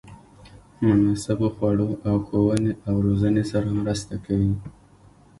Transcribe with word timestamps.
مناسبو 0.85 1.47
خوړو 1.55 1.89
او 2.07 2.15
ښوونې 2.25 2.71
او 2.87 2.95
روزنې 3.05 3.43
سره 3.51 3.67
مرسته 3.81 4.15
کوي. 4.25 4.53